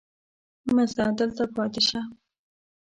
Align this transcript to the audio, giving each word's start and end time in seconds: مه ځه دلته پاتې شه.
مه 0.73 0.83
ځه 0.93 1.05
دلته 1.19 1.43
پاتې 1.55 1.81
شه. 1.87 2.01